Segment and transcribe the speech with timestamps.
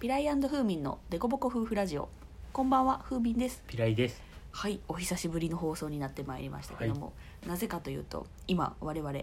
[0.00, 2.08] ピライフーミンのデコボコ夫婦ラジオ。
[2.54, 3.62] こんばんはフーミンです。
[3.66, 4.22] ピライです。
[4.50, 7.12] はいお久しぶりの放送になってまいりましたけども、
[7.46, 9.18] なぜかというと今我々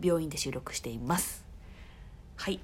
[0.00, 1.44] 病院で収録しています。
[2.36, 2.60] はい。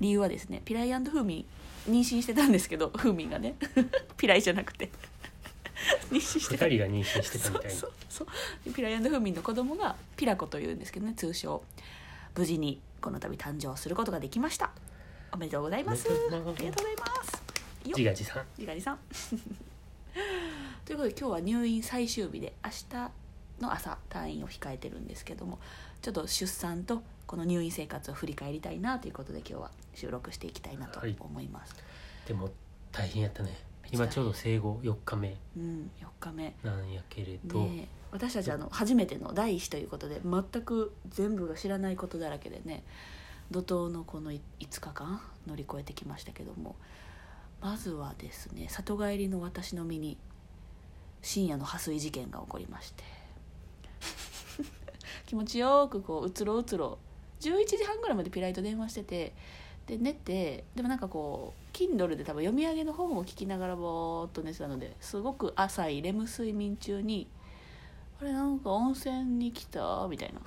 [0.00, 1.44] 理由はですねピライフーミ
[1.86, 3.56] ン妊娠してたんですけどフーミンがね。
[4.16, 4.90] ピライじゃなくて。
[6.10, 7.70] 妊娠してた二人が妊娠してたみたいな。
[7.70, 8.28] そうそう
[8.64, 8.72] そう。
[8.72, 11.62] ピライフーミンの子供がピラコというんですけどね通称。
[12.34, 14.70] 無事にこの度誕生することができました
[15.34, 16.06] おめでとうございます。
[16.08, 16.74] ありがとうございま
[17.24, 17.42] す。
[17.84, 18.40] 自画自賛。
[18.56, 18.98] ジガリさん
[20.84, 23.10] ということで今日は入院最終日で明日
[23.60, 25.58] の朝退院を控えてるんですけども
[26.02, 31.16] ちょっと出産とこの入院生活を振り返りたいなということで今日は収録していきたいなとはい。
[31.18, 31.74] 思います、
[32.28, 32.50] でも
[32.92, 33.58] 大変やったね。
[33.90, 35.36] 今ちょうど生後4日目。
[35.56, 36.54] うん4日目。
[36.62, 42.84] なんやけれど、ねえ私たちあの初めての第一子ということで全く全部が知らないことだらけでね
[43.54, 46.74] 怒涛のこの5日間乗り越えてきましたけども。
[47.60, 50.18] まずはですね里帰りの私の身に
[51.22, 53.04] 深夜の破水事件が起こりまして。
[55.24, 56.98] 気持ちよくこううつろうつろ。
[57.40, 59.32] 11時半ぐらいまでピライと電話してて
[59.86, 67.28] で寝てでもなんかこう Kindle で多分読み上げの本を聞きながらぼーっと寝てたのですごく浅いレム睡眠中に
[68.24, 70.40] 「れなんか温泉に来た?」みたいな。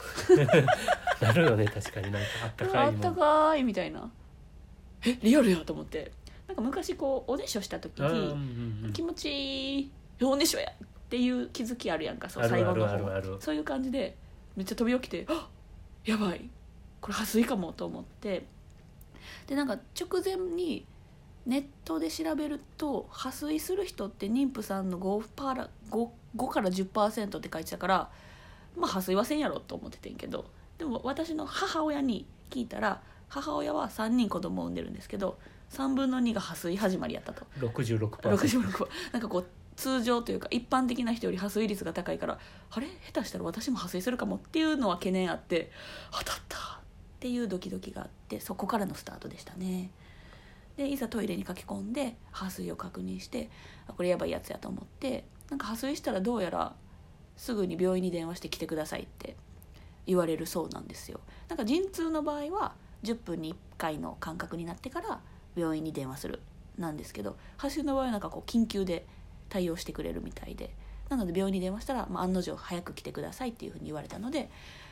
[1.21, 4.09] なるよね確かになんかあっ「たかいあったかい」みたいな
[5.05, 6.11] 「えリアルや」と思って。
[6.47, 9.91] なんか昔こうおねしょした時にうんうん気持ちいい
[10.23, 13.41] おねしょやっていう気づきあるやんかそう最後の方。
[13.41, 14.15] そういう感じで
[14.55, 15.49] めっちゃ飛び起きて「あ
[16.05, 16.49] やばい。
[17.01, 18.45] これ破水かも」と思って。
[19.45, 20.85] でなんか直前に
[21.47, 28.09] ネットで調べると破水する人って妊婦さんの 5, パーラ 5, 5から10%って書いてたから
[28.75, 30.45] まあ破水はせんやろと思っててんけど
[30.77, 35.39] でも私の母親に聞いたら母親は3人子供を産んでるんですけど
[35.71, 37.45] 3分の2が破水始まりやったと。
[37.59, 39.45] 66% 66なんかこう
[39.77, 42.39] 通常というか一般的な人より破水率が高いから
[42.71, 42.87] あれ？
[43.13, 45.71] 下手したら私も破水するかもっていうのは懸念あって
[46.11, 46.59] 当たったっ
[47.19, 49.91] ていうドキドキがあってそこからのスタートでしたね
[50.77, 53.49] でいざトイレに駆け込んで破水を確認して
[53.87, 56.75] あこれやばいやつやと思ってなんか破水したらどうやら
[57.35, 59.35] すぐに病院に電話して来てくださいって
[60.05, 61.19] 言われるそうなんですよ。
[61.49, 65.19] なんか陣痛の場合は10分に1回の間隔になってから
[65.55, 66.41] 病院に電話する
[66.77, 69.05] なんですけど破水の場合はなんかこう緊急で
[69.49, 70.73] 対応してくれるみたいで
[71.09, 74.49] なので病院に電話したら、まあ、案の定早く来てくださいっていうふうに言われたので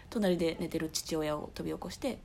[0.09, 2.19] 隣で寝てる父親を飛び起こして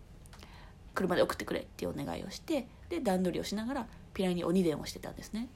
[0.95, 5.49] 車で送ってくれっていうお願いをしてで段取りをしながらピライに鬼電をしてたんですね。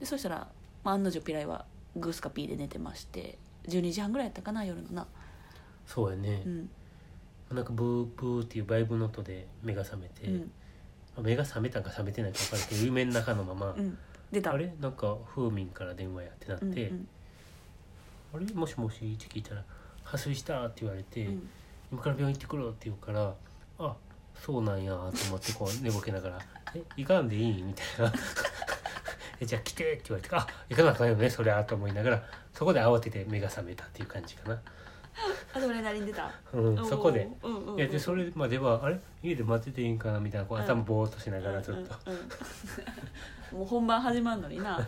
[0.00, 0.48] でそしたら、
[0.82, 3.38] まあ、案の定ピライはグースかピーで寝てまして
[3.68, 5.06] 12時半ぐらいやったかな夜のな。
[5.86, 6.42] そうやね。
[6.44, 6.70] う、ん。
[7.52, 10.38] なんかブーブーっていうバイブの音で目が覚めて、うん。
[10.40, 10.46] ま
[11.18, 13.98] あ目が覚めたんか覚めてないか分からんけど夢の中のまま、うん。
[14.32, 14.52] 出た。
[14.52, 14.72] あれ？
[14.80, 16.78] なんか風民から電話やってなって、うん
[18.34, 18.46] うん。
[18.46, 18.54] あれ？
[18.54, 18.96] もしもし？
[18.96, 19.62] って聞いたら
[20.02, 21.48] 「破水した」って言われて、うん。
[21.92, 23.34] 今から病院行ってくるって言うから
[23.78, 23.94] あ
[24.34, 26.38] そうなんやと思ってこう寝ぼけながら
[26.74, 28.12] 「え行かんでいい?」みたいな。
[29.40, 32.22] え「じゃあ来て」って言われて「あ行かなあかんよねそりゃ」と思いながら
[32.52, 34.60] そこで慌てて目が覚めたっていう感じかな、
[35.54, 36.30] あでもね何に出た。
[36.52, 37.28] うん、そこで。
[37.76, 39.00] いやでそれまではあれ？
[39.22, 40.64] 家で待ってていいんかなみたいなこううん。
[40.64, 41.94] 頭ぼーっとしながらちょっと、
[43.56, 44.86] もう本番始まるのにな。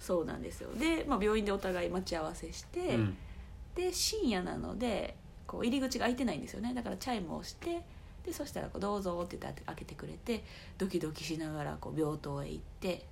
[0.00, 0.70] そうなんですよ。
[0.74, 3.16] で、まあ、病院でお互い待ち合わせして、うん。
[3.74, 5.16] で深夜なので
[5.46, 6.72] こう入り口が開いてないんですよね。
[6.74, 7.82] だからチャイムをして
[8.28, 10.44] でそしたらこう「どうぞ」って言って開けてくれて
[10.76, 13.06] ドキドキしながらこう病棟へ行って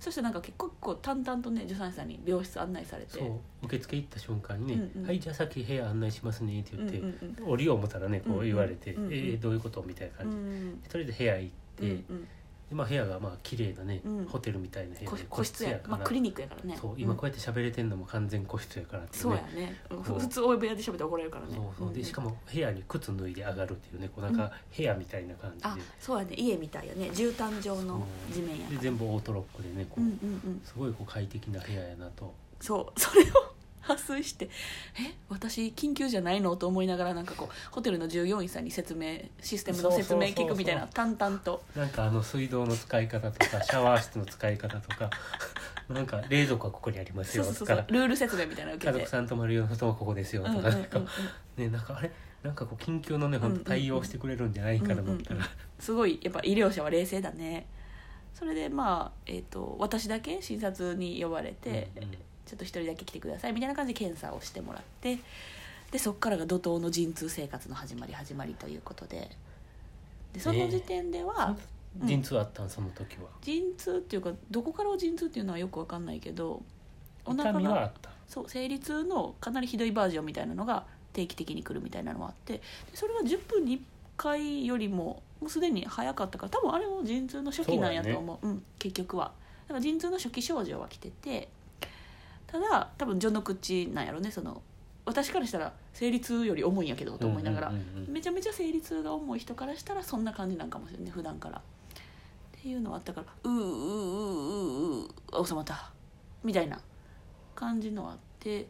[0.00, 3.18] そしてなんか結構こう淡々とね助産師さんに病室案内されて。
[3.18, 12.28] そう受付行った瞬間にね「うんうんはいじゃあさっき部屋案内しますね」って言って、うんうんうん降りよう思ったらねこう言われて「うんうんえーどういうこと?」みたいなう感じで、ん一人で部屋行って、うんうんで
[12.70, 14.26] まあ、部屋がまあ綺麗なね、うん。
[14.26, 16.78] ホテルみたいな部屋個で個室やから、まあ、クリニックやからね。
[16.80, 17.00] そううん。
[17.00, 19.76] 今こうやって喋れてんのも完全個室やからっていうそうねやね。
[19.90, 19.96] う。
[20.02, 21.54] 普通大部屋で喋って怒られるからね。
[21.54, 21.94] そうそう。
[21.94, 24.38] でしかも部屋に靴脱いで上がるっていうねこうなんうん。
[24.38, 26.34] か部屋みたいな感じで,、あそうやね。
[26.36, 27.10] 家みたいやね。
[27.10, 28.76] 絨毯状の地面やから。
[28.78, 30.60] で全部オートロックでねこう、うんうんうん。
[30.64, 32.34] すごいこう快適な部屋やなと。
[32.60, 33.00] そう。
[33.00, 33.26] それを
[33.88, 34.50] 破水して
[35.00, 41.62] 「え私緊急じゃないの?」と思いながらなんかこうホテルの従業員さんに説明システムの説明聞くみたいな淡々と。
[41.74, 45.10] なんかあの水道の使い方とか シャワー室の使い方とか
[45.88, 47.44] なんか冷蔵庫はここにありますよ。
[47.44, 48.98] とかルール説明みたいなの受けて。
[48.98, 50.72] 家族さん泊まる用の布団はここですよとか、うんうんうん。
[50.74, 51.00] なんか
[51.56, 52.10] ねなんかあれ？
[52.42, 55.48] なんかこう緊急のね本当対応してくれるんじゃないかと思ったら、うんうん
[55.78, 57.66] すごいやっぱ医療者は冷静だね。
[58.34, 62.10] それでまあ、えー、と私だけ診察に呼ばれて、うんうん
[62.48, 65.18] ちょっと一人だけ来てくださいみたいな感じで検査をしてもらって
[65.92, 69.30] でそこからが怒涛の陣痛生活の始まり始まりということで。
[70.32, 71.56] でその時点では、
[72.00, 72.06] うん。
[72.06, 72.68] 陣痛あったん？
[72.68, 73.28] その時は。
[73.40, 76.62] 陣痛っていうかどこから陣痛っていうのはよくわかんないけど
[77.24, 77.92] お腹が
[78.28, 80.84] そう生理痛のかなりひどいバージョンみたいなのが
[81.14, 82.62] 定期的に来るみたいなのがあってで
[82.92, 83.80] それは10分に1
[84.18, 88.46] 回よりももうすでに早かったから多分あれも陣痛の初期なんやと思う。
[88.46, 89.32] うん、結局は。
[89.66, 91.48] だから陣痛の初期症状は来てて
[92.48, 94.32] ただ多分序の口なんやろね。
[94.32, 94.62] その
[95.04, 101.58] 私からしたら生理痛より重いんやけどと思いながら、うんうんうんうんめちゃめちゃ生理痛が重い人からしたらそんな感じなんかもしれない普段から。
[101.58, 105.92] っていうのはあったからうーうーうーうーうー収まった。
[106.42, 106.80] みたいな
[107.54, 108.66] 感じのあって。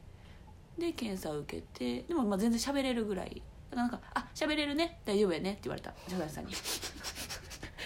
[0.76, 2.02] で検査を受けて。
[2.02, 3.42] でもまあ全然喋れるぐらい。
[3.70, 5.00] だからなんか「あ喋れるね。
[5.04, 5.92] 大丈夫やね」って言われた。
[6.06, 6.52] 助産師さんに。
[6.52, 6.56] も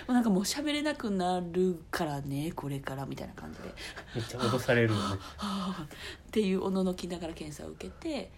[0.08, 3.74] うなんかもう喋れなくなるからねこれからみたいな感じで。
[4.14, 8.30] めっちゃ脅されるよねはあっていうおののきながら検査を受けて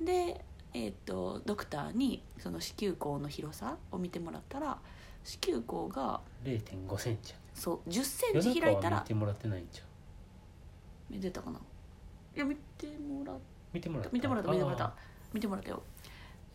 [0.00, 0.44] で、
[0.74, 4.78] えー、とドクターにその子宮口の広さを見てもらったら
[5.24, 9.86] 子宮口が0 5センチそう1 0センチ開いたらは見てもらってないんじゃん
[11.14, 11.58] 見てたかな？
[12.34, 13.36] いや見てもらっ
[13.72, 14.10] 見てもらった。
[14.12, 14.84] 見てもらった見てもらった。
[14.84, 14.94] あ
[15.32, 15.82] 見てもらったよ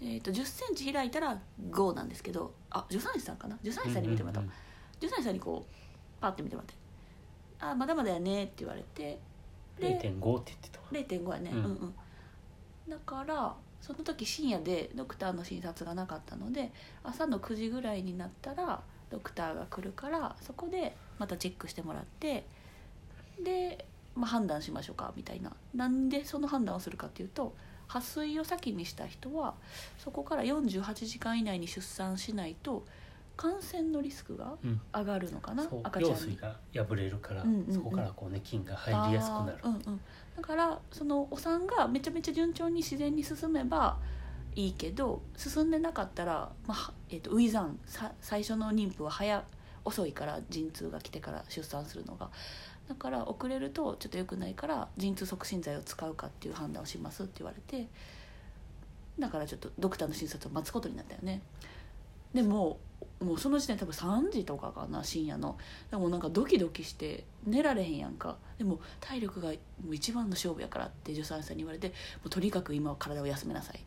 [0.01, 1.39] えー、と1 0センチ開いたら
[1.71, 3.57] 5なんですけどあ助産師さんかな？
[3.57, 4.53] 助産ー師さんに見てもらった、うんうん
[4.99, 5.73] 助産師さんにこう
[6.19, 6.73] パッて見てもらって
[7.63, 9.19] 「あまだまだやね」って言われて
[9.79, 10.87] うん0.5って言ってたわ。
[10.91, 11.95] 0.5やね、ううんん、うん。
[12.89, 16.71] だからその時深夜でドクターの診察がなかったので
[17.03, 22.47] 朝の9時ぐらいになったらドクターが来るからそこでまたチェックしてもらって
[23.43, 23.85] で、
[24.15, 25.55] まあ、判断しましょうかみたいな。
[25.75, 27.55] なんでその判断をするかっていうと
[27.87, 29.55] 破水を先にした人は
[29.97, 32.85] そこから48時間以内に出産しないと
[33.37, 34.81] 感染のリスクがうん。
[34.93, 35.81] 上がるのかな、そう。
[35.83, 36.15] 赤ちゃんに。
[36.15, 37.73] 羊水が破れるから、うんうんうん。
[37.73, 39.57] そこからこうね菌が入りやすくなる。
[39.63, 40.01] うんうん、
[40.35, 43.97] だからそのお産がめちゃめちゃ順調に自然に進めば
[44.55, 49.43] いいけど進んでなかったら、まあえー、と初産さ最初の妊婦は早
[49.85, 52.31] 遅いから陣痛が来てから出産するのが
[52.87, 57.87] だから遅れるとちょっと良くないから陣痛促進剤を使うかっていう判断をしますって言われて
[59.19, 61.41] だからちょっとドクターの診察を待つことになったよね。
[62.33, 62.77] でも
[63.19, 65.57] もうその時点多分3時とかかな深夜の。
[65.89, 68.37] でもなんかドキドキして寝られへんやんか。
[68.59, 69.55] でも体力がも
[69.89, 71.93] う一番の勝負やからって助産師さんに言われても
[72.25, 73.77] うとにかく今は体を休めなさい。
[73.77, 73.79] っ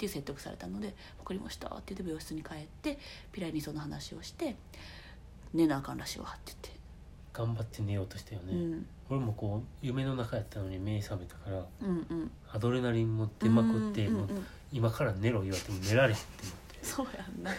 [0.00, 2.98] て説得されたので「分かりました」って言って病室に帰って
[3.32, 4.56] ピラにその話をして
[5.52, 6.79] 「寝なあかんらしいわ」って言って。
[7.32, 12.06] 頑張って寝ようとしたよね、言って、俺もこう夢の中やったのに目覚めたからうん、うん。
[12.10, 14.46] うんアドレナリンも出まくって、もううんうんうん。
[14.72, 16.84] 今から寝ろ言われても寝られへんって思って。
[16.84, 17.50] そうやんな。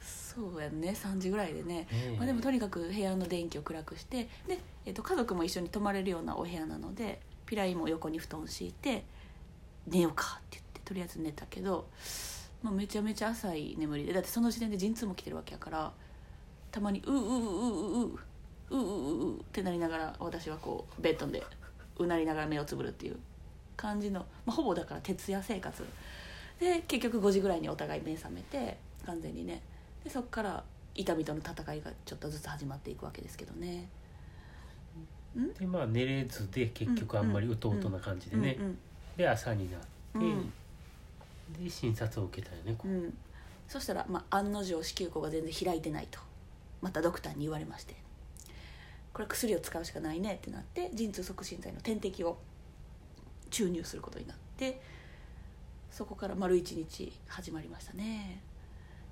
[0.00, 0.90] そうやんね。
[0.90, 1.74] 3時ぐらいでね。
[1.74, 2.16] ねえ。
[2.16, 9.04] まあ、でもとにかく部屋の電気を暗くしてで、えっと家族も一緒に泊まれるようなお部屋なのでピライも横に布団敷いて
[9.86, 11.86] 寝ようかって言ってとりあえず寝たけど、
[12.62, 15.92] まあ、めちゃめちゃ浅い眠りでだってその時点で陣痛も来てるわけやから
[16.70, 18.18] たまに「ううううううう
[18.70, 21.42] ううううってなりながら私はこうベッドで
[21.98, 23.16] うなりながら目をつぶるっていう
[23.76, 25.84] 感じの、まあ、ほぼだから徹夜生活。
[26.60, 29.60] で結局5時ぐらいにお互い目覚めて完全にね。
[30.02, 30.64] でそこから
[30.94, 33.88] 痛みとの戦いがちょっとずつ始まっていくわけですけどね。
[35.58, 38.78] でまあ寝れずで結局あんまりうとうとな感じでね、うん
[39.16, 40.52] で朝になって、うん。
[41.62, 42.90] で診察を受けたよねこう。
[42.90, 43.14] んうん。
[43.68, 46.18] そしたら、まあ、案の定子宮口が全然開いてないと。
[46.84, 47.94] またドクターに言われまして
[49.14, 52.36] これ薬を使うしかないねってなって陣痛促進剤の点滴を
[53.48, 54.80] 注入することになって
[55.90, 58.40] そこから丸一日始まりましたね。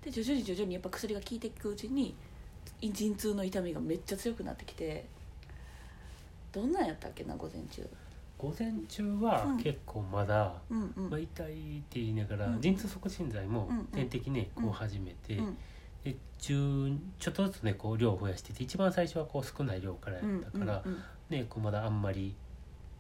[0.05, 2.17] で徐々に徐々にやっぱ薬が効いていくうちに
[2.83, 5.05] 陣痛の痛みがめっちゃ強くなってきて
[6.51, 7.89] どんなんやったっけな午前中。
[8.37, 9.59] 午前中はうん。
[9.59, 11.11] 結構まだ、うんうん。
[11.11, 11.55] まあ、痛いっ
[11.89, 12.61] て言いながら、うん。
[12.61, 13.85] 陣痛促進剤もうんうん。
[13.87, 15.57] 点滴ねこう始めて、うん
[16.05, 22.35] で中ちょっとずつねこう量を増やしてて一番最初はこう少ない量からやうんったから、うんうんねこうまだあんまり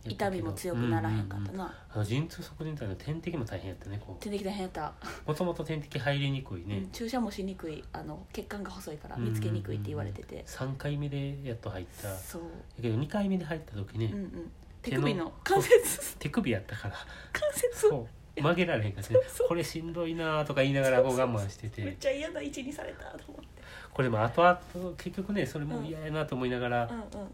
[0.04, 0.38] やったけど。
[0.38, 4.94] 痛みも強くならへんかったうううな、あの陣痛促進剤の点滴も大変やったねこ点滴大変やった、
[5.26, 7.84] うもともと点滴入りにくいね、うん注射もしにくい。
[7.92, 12.08] あの血管が細いから見つけにくいって言われてて、3回目でやっと入った。
[12.08, 12.42] だそう、
[12.80, 16.16] けど2回目で入った時ね、うんうん、手首の関節。
[16.18, 16.96] 手首やったから。
[17.32, 17.88] 関節。
[17.88, 18.06] そう
[18.40, 23.62] 曲げられへんかったね これしんどいなとか言いながらこう我慢してめってちゃ嫌な位置にされたと思って。
[23.92, 26.90] これでも後々結局ねそれも嫌やなと思いながら、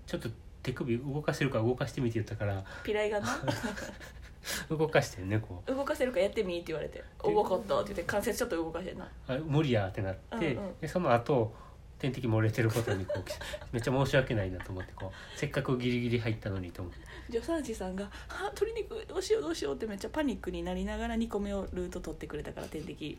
[0.07, 0.29] ちょっと
[0.63, 2.65] 手首動かせるから動かしてみて言ったから。
[2.83, 3.29] ピライがな。
[4.71, 5.75] 動かしてねこう。
[5.75, 9.09] 動かせるかやってみって言われて「お動かった」って言って関節ちょっと動かしてんな。
[9.29, 10.79] あ無理やってなって、うんうん。
[10.81, 11.55] でその後
[11.99, 13.25] 点滴漏れてることにこう
[13.73, 16.99] めっちゃ申し訳ないなと思ってこうせっかくギリギリ入ったのにと思って。
[17.31, 23.19] 助産師さんが「あ鶏肉どうしようどうしよう」ってめっちゃパニックになりながら2個目をルート取ってくれたから点滴。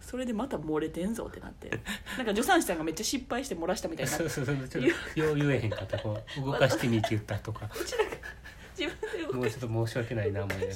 [0.00, 1.70] それでまた漏れてんぞってなって。
[2.16, 4.18] なんか助産師さんがめっちゃ失敗して漏らしたみたいにな。
[4.18, 5.98] そうそうそうちょっとよう言えへんかった。
[5.98, 7.68] こう動かしてみって言ったとか。
[7.74, 8.10] うちらが
[8.78, 10.74] 自分で動かしもうちょっと申し訳ないな思いながら。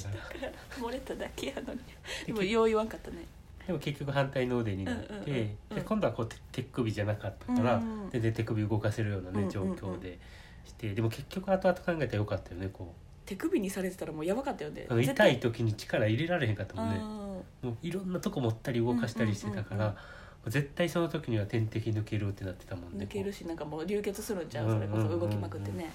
[0.77, 1.79] 漏れただけやのに。
[2.25, 3.25] でもよう言わんかったね
[3.67, 9.49] でも結局反対の腕になって、うんうんうんうんで今度はこう手手首じゃなかったから、うん全然手首動かせるようなねうんうんうん。
[9.51, 10.19] 状況で
[10.65, 12.93] してでも結局後々考えたらよかったよねこ
[13.25, 14.85] 手首にされてたらもうやばかったよね。
[14.89, 16.97] うあの痛い時に力入れられへんかったもんね。
[16.99, 19.97] あもういろんなとこ持ったり動かしたりしてたから、うんうん
[20.45, 20.51] うん。
[20.51, 25.89] 絶対その時には点滴抜けるってなってたもんねー抜けるしなんかもう流血するんちゃううんそれこそ動きまくってね。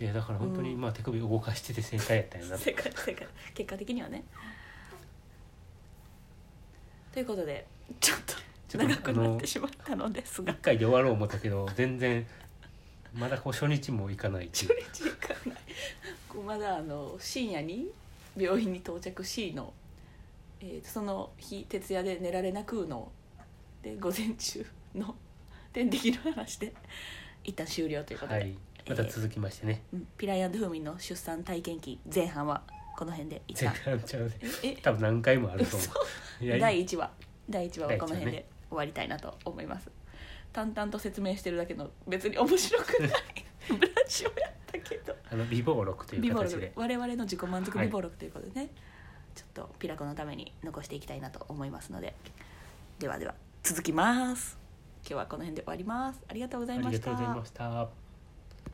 [0.00, 0.80] いやだから本当にうん。
[0.80, 3.26] まあ手首動かしてて正解やったよな正解正解。
[3.54, 4.24] 結果的にはね
[7.12, 7.66] ということで
[8.00, 8.18] ちょっ
[8.68, 10.52] と長くなってしまったのですが。
[10.52, 12.26] 一回で終わろう思ったけど全然
[13.14, 15.58] まだこう初日も行かないってい初う日行かない。
[16.28, 17.90] こうまだあの深夜に
[18.36, 19.74] 病院に到着しの、
[20.60, 23.12] えーその日徹夜で寝られなくの
[23.82, 24.64] で午前中
[24.94, 25.14] の
[25.72, 26.72] 点滴の話で
[27.44, 28.56] 一旦終了ということで、はい。
[28.88, 29.82] また続きましてね。
[29.92, 32.62] うんピライアンドフーミンの出産体験記前半は
[32.96, 34.68] この辺で一前旦半ちゃうでえ？
[34.68, 36.58] え多分何回もあると思う。
[36.58, 37.10] 第1話。
[37.48, 39.90] 第1話はこの辺で終わりたいなと思います。
[40.52, 43.10] 淡々と説明してるだけの別に面白くない。
[43.68, 45.14] ブラジオやったけど。
[45.30, 46.72] あの美貌録という形で。
[46.76, 47.88] 我々の自己満足はい。
[47.88, 48.68] 美貌録ということでね、
[49.34, 52.14] ちょっとピラコのために残していきたいなと思いますので。
[52.98, 54.58] ではでは続きます。
[55.02, 56.20] 今日はこの辺で終わります。
[56.28, 58.01] ありがとうございました